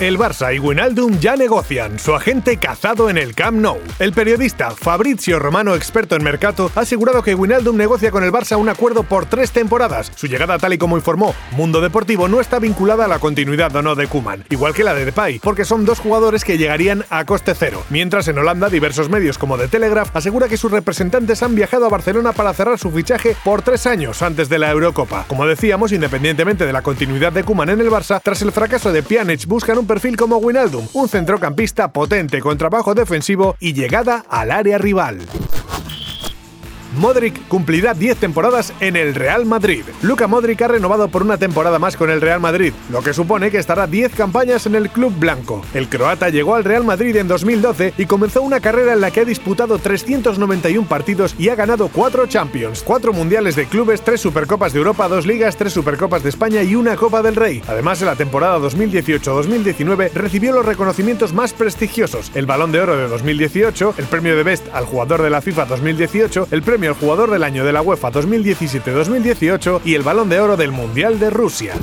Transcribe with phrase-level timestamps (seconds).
[0.00, 3.78] El Barça y Wijnaldum ya negocian, su agente cazado en el Camp Nou.
[4.00, 8.58] El periodista Fabrizio Romano, experto en mercado, ha asegurado que Wijnaldum negocia con el Barça
[8.58, 10.10] un acuerdo por tres temporadas.
[10.16, 13.82] Su llegada, tal y como informó Mundo Deportivo, no está vinculada a la continuidad o
[13.82, 17.24] no de Kuman, igual que la de Depay, porque son dos jugadores que llegarían a
[17.24, 17.84] coste cero.
[17.88, 21.90] Mientras en Holanda, diversos medios como The Telegraph asegura que sus representantes han viajado a
[21.90, 25.24] Barcelona para cerrar su fichaje por tres años antes de la Eurocopa.
[25.28, 29.04] Como decíamos, independientemente de la continuidad de Kuman en el Barça, tras el fracaso de
[29.04, 34.50] Pjanic buscan un perfil como Winaldum, un centrocampista potente con trabajo defensivo y llegada al
[34.50, 35.18] área rival.
[36.96, 39.84] Modric cumplirá 10 temporadas en el Real Madrid.
[40.02, 43.50] Luka Modric ha renovado por una temporada más con el Real Madrid, lo que supone
[43.50, 45.62] que estará 10 campañas en el club blanco.
[45.74, 49.20] El croata llegó al Real Madrid en 2012 y comenzó una carrera en la que
[49.20, 54.72] ha disputado 391 partidos y ha ganado 4 Champions, 4 Mundiales de Clubes, 3 Supercopas
[54.72, 57.62] de Europa, 2 Ligas, 3 Supercopas de España y una Copa del Rey.
[57.68, 63.08] Además, en la temporada 2018-2019 recibió los reconocimientos más prestigiosos, el Balón de Oro de
[63.08, 67.30] 2018, el Premio de Best al Jugador de la FIFA 2018, el Premio el Jugador
[67.30, 71.74] del Año de la UEFA 2017-2018 y el Balón de Oro del Mundial de Rusia.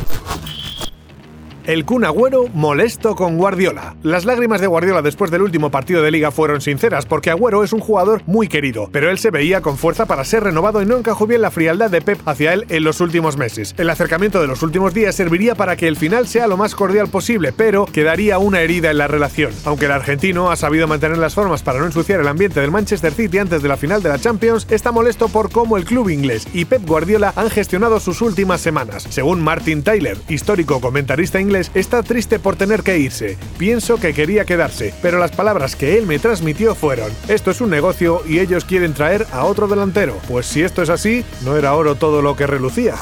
[1.66, 3.96] El Kun Agüero molesto con Guardiola.
[4.02, 7.72] Las lágrimas de Guardiola después del último partido de liga fueron sinceras porque Agüero es
[7.72, 10.98] un jugador muy querido, pero él se veía con fuerza para ser renovado y no
[10.98, 13.76] encajó bien la frialdad de Pep hacia él en los últimos meses.
[13.78, 17.10] El acercamiento de los últimos días serviría para que el final sea lo más cordial
[17.10, 19.54] posible, pero quedaría una herida en la relación.
[19.64, 23.14] Aunque el argentino ha sabido mantener las formas para no ensuciar el ambiente del Manchester
[23.14, 26.48] City antes de la final de la Champions, está molesto por cómo el club inglés
[26.54, 29.06] y Pep Guardiola han gestionado sus últimas semanas.
[29.10, 33.38] Según Martin Tyler, histórico comentarista inglés, está triste por tener que irse.
[33.58, 37.70] Pienso que quería quedarse, pero las palabras que él me transmitió fueron, esto es un
[37.70, 40.18] negocio y ellos quieren traer a otro delantero.
[40.28, 42.96] Pues si esto es así, no era oro todo lo que relucía.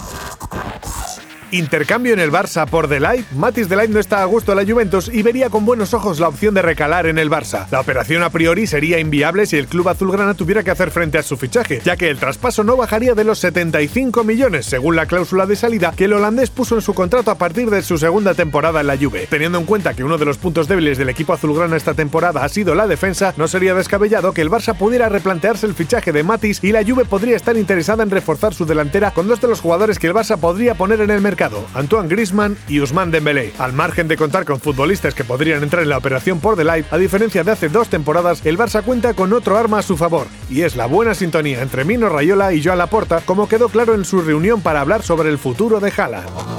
[1.51, 3.31] Intercambio en el Barça por Delight.
[3.31, 6.27] Matis Delight no está a gusto en la Juventus y vería con buenos ojos la
[6.27, 7.65] opción de recalar en el Barça.
[7.71, 11.23] La operación a priori sería inviable si el club azulgrana tuviera que hacer frente a
[11.23, 15.47] su fichaje, ya que el traspaso no bajaría de los 75 millones, según la cláusula
[15.47, 18.81] de salida que el holandés puso en su contrato a partir de su segunda temporada
[18.81, 19.25] en la Juve.
[19.27, 22.49] Teniendo en cuenta que uno de los puntos débiles del equipo azulgrana esta temporada ha
[22.49, 26.63] sido la defensa, no sería descabellado que el Barça pudiera replantearse el fichaje de Matis
[26.63, 29.97] y la Juve podría estar interesada en reforzar su delantera con dos de los jugadores
[29.97, 31.38] que el Barça podría poner en el mercado
[31.73, 33.53] Antoine Griezmann y Ousmane Dembélé.
[33.59, 36.97] Al margen de contar con futbolistas que podrían entrar en la operación por Light, a
[36.97, 40.61] diferencia de hace dos temporadas, el Barça cuenta con otro arma a su favor, y
[40.63, 44.21] es la buena sintonía entre Mino Rayola y Joan Laporta, como quedó claro en su
[44.21, 46.58] reunión para hablar sobre el futuro de Haaland.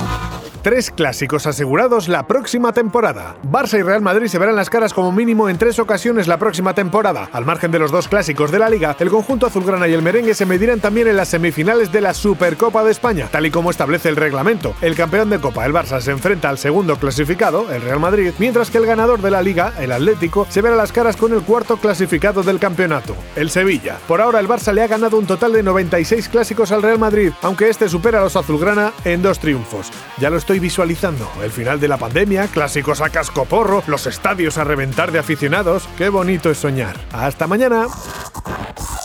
[0.62, 3.34] Tres clásicos asegurados la próxima temporada.
[3.42, 6.74] Barça y Real Madrid se verán las caras como mínimo en tres ocasiones la próxima
[6.74, 7.30] temporada.
[7.32, 10.34] Al margen de los dos clásicos de la liga, el conjunto azulgrana y el merengue
[10.34, 14.10] se medirán también en las semifinales de la Supercopa de España, tal y como establece
[14.10, 14.74] el reglamento.
[14.82, 18.70] El campeón de Copa, el Barça, se enfrenta al segundo clasificado, el Real Madrid, mientras
[18.70, 21.78] que el ganador de la liga, el Atlético, se verá las caras con el cuarto
[21.78, 23.96] clasificado del campeonato, el Sevilla.
[24.06, 27.32] Por ahora el Barça le ha ganado un total de 96 clásicos al Real Madrid,
[27.40, 29.90] aunque este supera a los azulgrana en dos triunfos.
[30.18, 31.30] Ya lo estoy visualizando.
[31.44, 35.88] El final de la pandemia, clásicos a cascoporro, los estadios a reventar de aficionados.
[35.96, 36.96] Qué bonito es soñar.
[37.12, 37.86] Hasta mañana.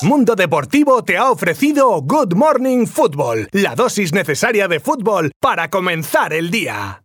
[0.01, 6.33] Mundo Deportivo te ha ofrecido Good Morning Football, la dosis necesaria de fútbol para comenzar
[6.33, 7.03] el día.